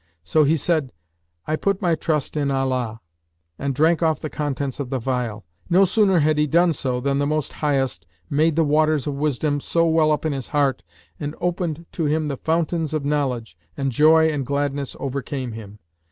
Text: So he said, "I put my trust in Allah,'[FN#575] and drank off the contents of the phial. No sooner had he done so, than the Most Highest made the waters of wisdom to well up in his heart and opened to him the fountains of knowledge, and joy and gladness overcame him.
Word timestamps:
So 0.23 0.43
he 0.45 0.57
said, 0.57 0.91
"I 1.45 1.55
put 1.55 1.79
my 1.79 1.93
trust 1.93 2.35
in 2.35 2.49
Allah,'[FN#575] 2.49 2.99
and 3.59 3.75
drank 3.75 4.01
off 4.01 4.19
the 4.19 4.31
contents 4.31 4.79
of 4.79 4.89
the 4.89 4.99
phial. 4.99 5.45
No 5.69 5.85
sooner 5.85 6.17
had 6.21 6.39
he 6.39 6.47
done 6.47 6.73
so, 6.73 6.99
than 6.99 7.19
the 7.19 7.27
Most 7.27 7.53
Highest 7.53 8.07
made 8.27 8.55
the 8.55 8.63
waters 8.63 9.05
of 9.05 9.13
wisdom 9.13 9.59
to 9.59 9.83
well 9.83 10.11
up 10.11 10.25
in 10.25 10.33
his 10.33 10.47
heart 10.47 10.81
and 11.19 11.35
opened 11.39 11.85
to 11.91 12.05
him 12.05 12.29
the 12.29 12.37
fountains 12.37 12.95
of 12.95 13.05
knowledge, 13.05 13.55
and 13.77 13.91
joy 13.91 14.29
and 14.31 14.43
gladness 14.43 14.95
overcame 14.99 15.51
him. 15.51 15.77